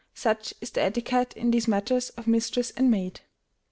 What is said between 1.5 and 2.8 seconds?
these matters of mistress